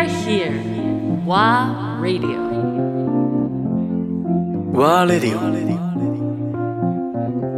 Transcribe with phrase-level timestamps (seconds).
[0.00, 0.52] are here.
[1.26, 2.40] WA Radio.
[4.72, 5.40] ワーレディオ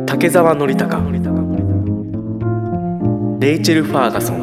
[0.07, 0.99] 竹澤典孝
[3.39, 4.39] レイチェル・ファーガソン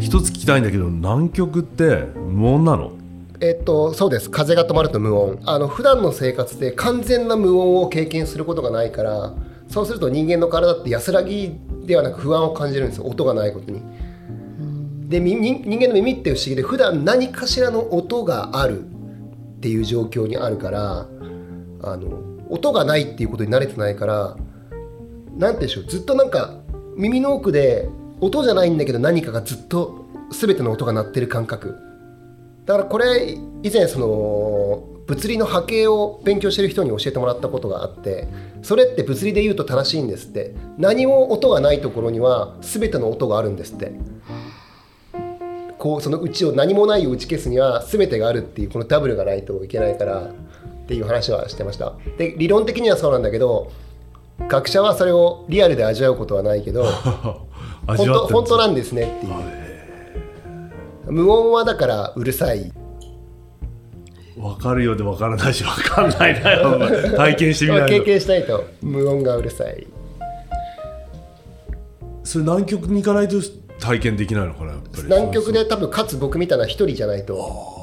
[0.00, 2.92] 一つ聞きたいんだけど南極って無音なの？
[3.40, 4.30] えっと、そうです。
[4.30, 5.40] 風が止まると無音。
[5.44, 9.34] あの普段の生活で完全な無音を経験することがないから
[9.74, 13.06] そうすると人間の体って安らぎではなく不安を感じるんですよ。
[13.06, 13.82] 音がないことに。
[15.08, 18.84] で人間の耳って不思議で普段何かしらの音があるっ
[19.58, 21.08] ていう状況にあるから
[21.82, 24.36] あの音がないっていうことに慣れてないから
[25.36, 25.84] 何て言うんでしょう。
[25.86, 26.54] ずっとなんか
[26.96, 27.88] 耳の奥で
[28.20, 31.74] 音じゃないんだけど何かがずっと全ての音が鳴ってる感覚。
[32.64, 38.26] だからこれ以前その物理の波形を勉強してる人に教えてもらったことがあって
[38.62, 40.54] それって物理で言うと正しいんですって。
[40.78, 43.92] 何も音がないところには全ての音があるんですって。
[45.78, 51.92] こうそのうちを何もないを打ち消すには全てがあるっていうこのダブルがないといけないからっていう話はしてました。
[52.16, 53.70] で理論的にはそうなんだけど
[54.48, 56.84] 学者はそれをリアルで味わうことはないけど
[57.86, 59.32] 本当本当なんですねっていう。
[61.12, 62.72] 無音はだからうるさい
[64.36, 66.78] 分かるようで分からないし分かんないなよ。
[67.16, 69.86] 体験してみない経と験しないと無音がうるさい
[72.24, 73.36] それ南極に行かないと
[73.78, 75.02] 体験できないのかなやっぱり。
[75.04, 77.74] 南極で多分かつ僕みたいな一人じゃないと。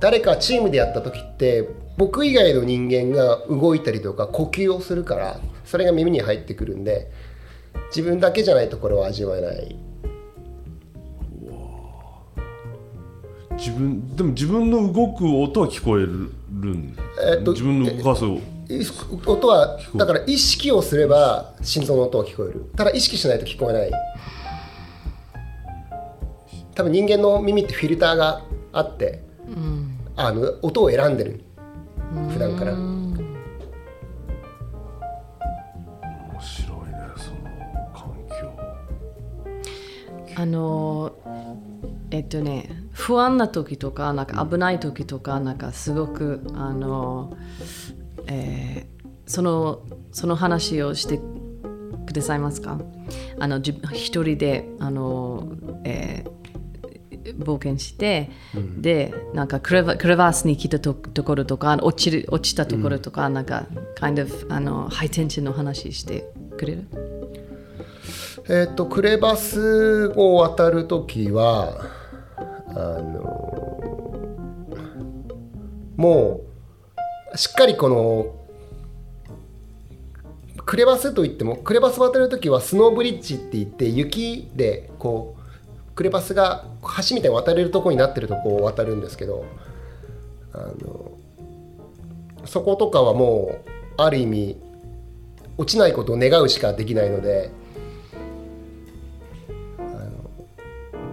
[0.00, 1.68] 誰かチームでやった時って
[1.98, 7.10] 僕以外の人間が動いたりとか呼吸をするからそれが耳に入ってくるんで
[7.94, 9.76] 自分だけじゃないところは味わえない
[13.60, 16.96] 自分でも自分の動く音は聞こえるん、
[17.34, 18.40] えっと自分の動かすい
[19.26, 22.70] 音はだから意識をすれば心臓の音は聞こえる。
[22.74, 23.90] ただ意識しないと聞こえない。
[26.74, 28.42] 多分人間の耳ってフィルターが
[28.72, 29.22] あって、
[30.16, 31.44] あの音を選んでる。
[32.30, 32.72] 普段から。
[32.72, 33.20] 面
[36.40, 37.38] 白いねその
[37.92, 38.50] 環境。
[40.36, 41.12] あの
[42.12, 47.36] えっとね不安な時とかなんか危ない時とかなんかすごくあの、
[48.26, 51.20] えーそのその話をして
[52.04, 52.80] くださいますか？
[53.38, 55.48] あの自分一人であの、
[55.84, 56.40] えー
[57.38, 58.30] 冒険して、
[58.78, 63.66] でなんかクレバクレバスに来たとところとか落ちる落ちたところとか、なんか
[64.00, 66.88] kind of あのハイテンションの話してくれる？
[68.48, 71.86] えっ、とクレバスを渡るときは
[72.74, 74.66] あの
[75.96, 76.40] も
[77.32, 78.36] うしっかりこの
[80.64, 86.64] クレバスといってもクレバス渡るときはスノーブリッジって言って雪でこうクレバスが
[87.08, 89.44] 橋みたいに渡れるとこになってるとこを渡るんですけど
[90.52, 91.12] あの
[92.44, 93.70] そことかはもう
[94.00, 94.56] ある意味
[95.58, 97.50] 落ちないことを願うしかできないので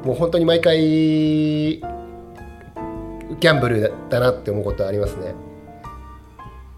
[0.07, 5.35] もう本当に毎回ギャンブルだなって思うことはありますね。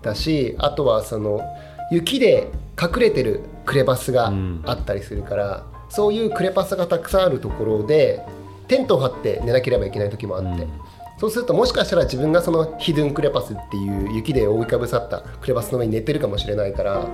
[0.01, 1.41] だしあとはその
[1.91, 2.50] 雪で
[2.81, 4.34] 隠れてるクレバスが
[4.66, 8.25] あったりするから、そういうクレバスがたくさんあるところで
[8.68, 10.66] テントを張って寝なければいけない時もあって、
[11.19, 17.06] そうするともしかしたら自分がそのヒドゥンクレバスっていう雪で覆いかぶさったクレバスの上に寝てるかもしれないから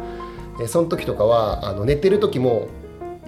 [0.62, 2.68] えその時とかはあの寝てる時も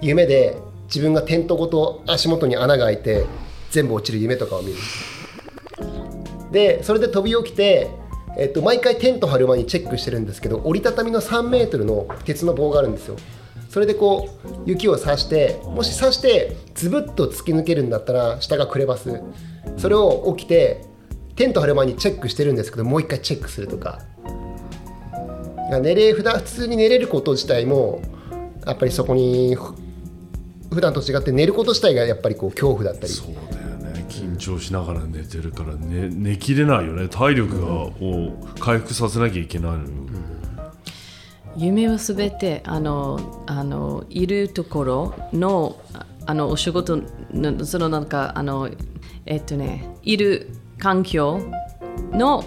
[0.00, 0.56] 夢で
[0.88, 3.26] 自分がテントごと足元に穴が開いて
[3.70, 4.78] 全部落ちる夢とかを見る。
[6.50, 7.90] でそれで飛び起きて、
[8.38, 13.16] えっと、毎回テント張る前にチェックしてるんですけど折りたたみの3メートルの鉄の棒があるんですよ。
[13.68, 19.22] それでこう雪を刺してもし刺してズブッと突き抜けるんだったら下がクレバス。
[19.76, 20.84] それを起きて
[21.36, 24.00] テント張る前にチェックしてるんですけどもう一回チェックするとか。
[25.82, 28.00] 寝れ普段普通に寝れること自体も
[28.66, 29.54] やっぱりそこに
[30.70, 33.12] 普段と違って寝ること自体がやっぱりこう恐怖だったり。
[33.12, 34.04] そうだよね。
[34.08, 37.08] 緊張しながら寝てるから寝寝きれないよね。
[37.08, 39.84] 体力がを回復させなきゃいけないのよ、
[41.56, 47.00] 夢はすべてあのあのいるところのああのお仕事
[47.32, 48.68] のそのなんかあの
[49.26, 51.40] えっとねいる環境
[52.12, 52.44] の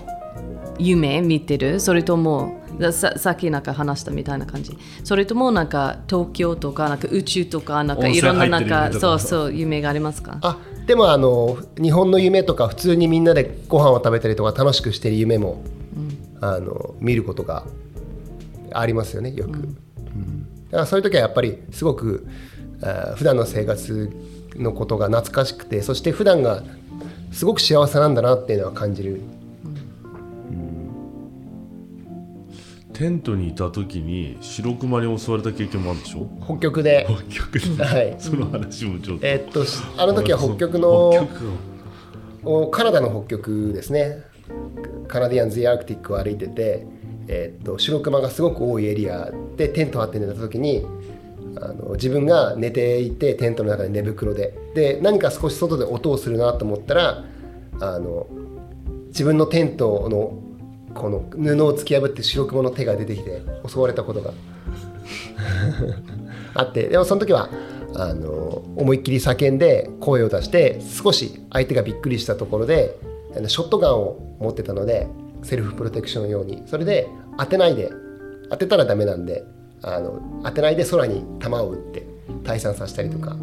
[0.78, 1.80] 夢見てる。
[1.80, 2.61] それともだ
[2.92, 4.78] ささっきなんか話したみたいな感じ。
[5.04, 10.40] それともなんか東京とかなんか宇宙とかなんかいろんななんかそうそう夢がありますか？
[10.42, 10.58] あ
[10.88, 15.64] でもあの日本の夢とか普通にみんなでご飯を食べたりとか楽しくしてる夢も、
[16.42, 17.66] あの見ることが
[18.74, 19.68] ありますよねよく、だか
[20.72, 22.28] らそういう時はやっぱりすごく
[22.82, 24.12] あー普段の生活
[24.56, 26.64] のことが懐かしくてそして普段が
[27.32, 29.22] すごく幸せなんだなっていうのは感じる
[33.02, 36.28] テントにいた時に白熊に襲われた経験もあるでしょ？
[36.46, 37.84] 北極で、北極で。
[37.84, 38.16] はい。
[38.20, 39.26] その話もちょっと。
[39.26, 41.30] えーっとしあの時は北極の北極
[42.44, 44.22] おカナダの北極ですね。
[45.08, 46.86] カナディアンズ・アークティックを歩いてて、
[47.28, 50.86] えーっと白熊がすごく多いエリアでテント張って寝た時に
[51.56, 54.56] あの自分が寝ていてテントの中で寝袋で。
[54.76, 57.26] で何か少し外で音をするなと思ったら
[57.80, 58.28] あの
[59.08, 60.41] 自分のテントの
[60.94, 64.34] この布を突き破って白熊の手が出てきて襲われたことが
[66.54, 67.50] あってでもその時は
[67.96, 72.98] あの思いっきり叫んで声を出して少し相手がびっくりしたところで
[73.36, 75.08] あのショットガンを持ってたので
[75.44, 76.64] セルフプロテクション用に。
[76.68, 77.08] それで
[77.38, 77.92] 当てないで
[78.50, 79.44] 当てたらダメなんで
[79.82, 82.06] あの当てないで空に弾を撃って
[82.44, 83.36] 退散させたりとか。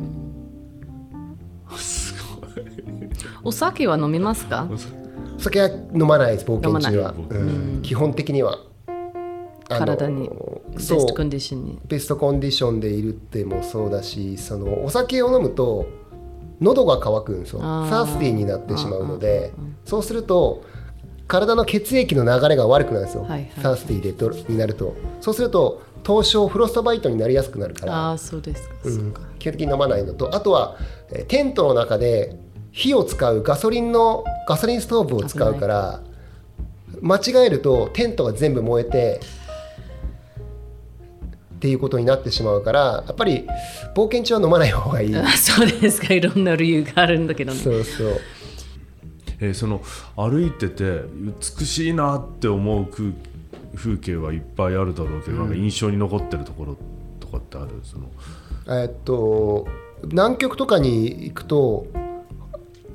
[1.76, 2.64] すごい。
[3.42, 4.68] お酒は飲みますか？
[4.70, 4.76] お
[5.38, 7.14] 酒は飲まないです冒険中は。
[7.30, 7.80] うん。
[7.82, 8.58] 基本的には。
[9.68, 10.30] 体に
[10.74, 11.78] ベストコンディションに。
[11.86, 15.86] ベストコンディションでいるってもそうだしそのお酒を飲むと
[16.60, 17.60] 喉が渇くんですよ。
[17.60, 18.06] サー。
[18.06, 19.52] スティーになってしまうので
[19.84, 20.64] そうすると
[21.26, 24.96] 体の血液の流れが悪くなるんですよ、はいはいサースティーでとになると。
[25.20, 27.92] そうすると凍傷フロストバイトになりやすくなるから。
[27.92, 30.76] ああそうですか、うん基本的に飲まないのとあとは
[31.12, 32.36] えーテントの中で
[32.72, 36.00] 火を使うガソリンのガソリンストーブを使うから
[37.00, 39.20] 間違えるとテントが全部燃えて
[41.56, 43.46] っていうことになってしまうからやっぱり
[43.94, 45.16] 冒険中は飲まない方がいい。
[45.16, 47.58] あ そうですかいろんな理由があるんだけどね。
[47.58, 48.08] そうそう。
[49.40, 49.80] えーその
[50.16, 51.02] 歩いてて
[51.58, 53.12] 美しいなって思う風
[53.74, 56.76] 風景はいっぱいあるだろうけど、なんか印象に残ってるところ
[57.20, 57.70] とかってある？
[57.82, 58.80] その。
[58.80, 59.66] えっと
[60.04, 61.86] 南極とかに行くと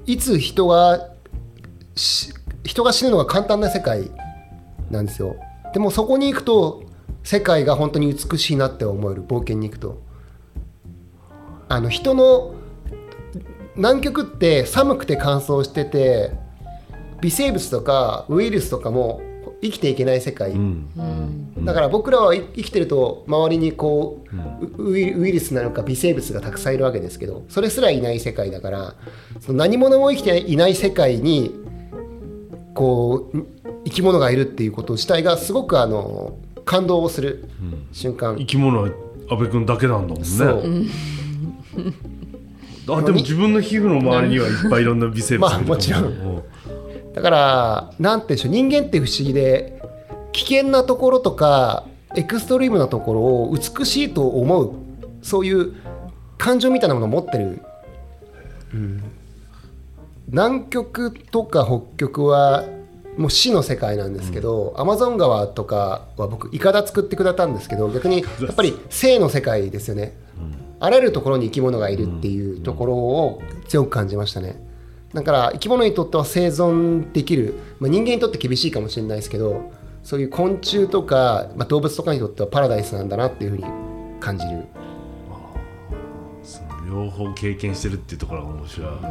[0.05, 1.09] いつ人が
[2.63, 4.11] 人が死ぬのが簡単な世界
[4.89, 5.35] なんですよ。
[5.73, 6.83] でもそこに行くと
[7.23, 10.01] 世界が本当に美しいなって思える冒険に行くと。
[11.69, 12.53] あの人の
[13.75, 16.31] 南極って寒くて乾燥してて
[17.21, 19.21] 微生物とかウイルスとかも
[19.63, 21.65] 生きていけない世界、うん。
[21.65, 24.25] だから僕らは生きてると周りにこ
[24.77, 28.95] うウイウイルスなのか微生物がたくさんいるわけですけどそれすらいない世界だから
[29.39, 31.55] その何者も生きていない世界に
[32.73, 33.45] こう
[33.85, 37.45] 生き物がいるっていうこと自体がすごくあの感動をする
[37.91, 38.89] 瞬間、生き物は
[39.29, 40.25] 阿部君だけなんだもんね。
[40.25, 40.53] そう、
[42.97, 46.03] あでも自分の皮膚の周りにはいっぱいいろんな微生物がいるまあもちろん。
[46.05, 46.43] うん
[47.13, 49.81] だからなんて言うんでしょう人間って不思議で
[50.31, 54.73] 危険なところとかエクストリームなところを美しいと思う
[55.21, 55.73] そういう
[56.37, 57.61] 感情みたいなものを持ってる、
[58.73, 59.03] うん。
[60.27, 62.65] 南極とか北極は
[63.17, 70.17] もう死の世界なんですけど、アマゾン川とかは僕イカダ作ってくれたんですけど逆にやっぱり生の世界ですよね、
[70.79, 74.72] あらゆるところに生き物がいるっていうところを強く感じましたね。
[75.13, 79.71] だから生き物にとっては生存できる、まあ、人間にとって厳しいかもしれないですけど
[80.03, 83.63] そういう昆虫とか、まあ、動物とかにとってはパラダイスなんだなっていうふうに
[84.19, 84.65] 感じる。
[86.43, 89.07] その両方経験してるっていうところが面白いよね、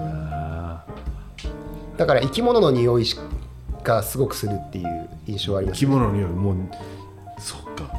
[1.97, 3.07] だから生き物の匂い
[3.83, 6.57] がすごくするっていう印象はあります生き物によりもう
[7.39, 7.91] そっか。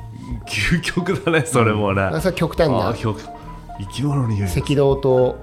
[0.47, 2.93] 究極だねそれもね、あそれは極端な。
[2.93, 3.15] 生
[3.91, 5.39] き物により赤道と、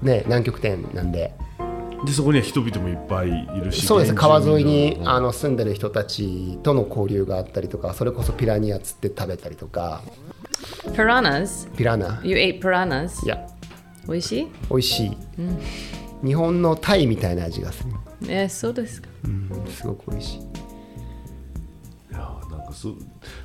[0.00, 1.34] ね、南極点なんで
[2.04, 4.14] でそこには人々もいっぱいいるしそうです。
[4.14, 5.08] 川沿いにうん。
[5.08, 10.02] あの住んでる人たちとの交流があったりとかそれこそピラニア釣って食べたりとか。
[10.92, 11.70] Piranhas?
[11.76, 13.24] ピラナ You ate piranhas?
[13.24, 13.46] いや
[14.06, 14.48] 美味しい？
[14.70, 15.16] 美味しい、
[16.24, 17.90] 日本のタイみたいな味がする、
[18.28, 19.08] えそうですか。
[19.24, 20.40] うん、すごく美味しい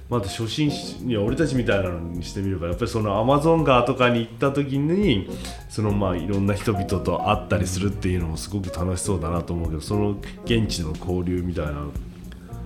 [0.09, 5.29] まだ初心者には俺たちみたいなのにしてみればやっぱりそのアマゾン川とかに行った時に
[5.69, 11.87] そのまあいろんな人々と会ったりするっていうのもすごく楽しそうだなと思うけどその現地の交流みたいな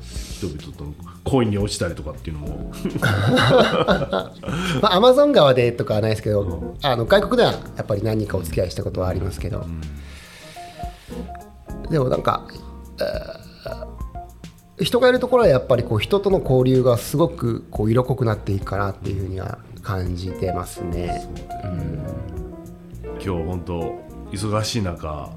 [0.01, 0.93] 人々との
[1.25, 2.71] 恋に落ちたりとかっていうのも。
[4.81, 9.65] まあ、アマゾン川でとかはないですけど、あの外国ではやっぱり何人かお付き合いしたことはありますけど、
[11.89, 12.45] でもなんか、
[12.99, 13.52] えー
[14.83, 21.27] 人がいるところはやっぱりこう人との交流がすごくこう色濃くなっていくかなっていうふうには感じてますね。
[21.63, 22.03] うん。
[23.23, 25.29] 今日本当忙しい中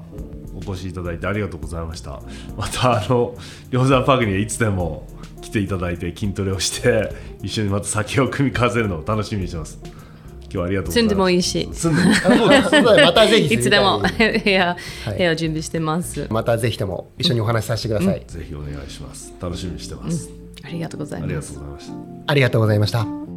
[0.55, 2.21] お越しいただいてありがとうございました。
[2.57, 3.35] またあの
[3.69, 5.07] 梁山パークにはいつでも
[5.41, 7.11] 来ていただいて筋トレをして
[7.41, 9.79] 一緒にまた酒を組み交ぜるのを楽しみにしてます。
[10.57, 11.05] 日はありがとうございます。
[11.05, 13.05] 住んでもいい。
[13.05, 15.17] またぜひ いつでも部屋はい。
[15.17, 19.33] 部屋を準備してます、またぜひとも一緒にお話しさせてください、ぜひお願いします。
[19.41, 20.29] 楽しみにしてます、
[20.63, 21.93] ありがとうございありがとうますございました。
[22.27, 23.36] ありがとうございました